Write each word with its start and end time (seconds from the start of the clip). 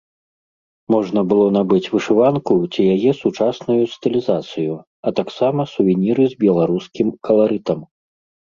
Можна 0.93 1.21
было 1.33 1.43
набыць 1.57 1.91
вышыванку 1.95 2.53
ці 2.73 2.81
яе 2.95 3.11
сучасную 3.21 3.77
стылізацыю, 3.93 4.73
а 5.07 5.15
таксама 5.21 5.61
сувеніры 5.73 6.23
з 6.33 6.41
беларускім 6.45 7.07
каларытам. 7.31 7.79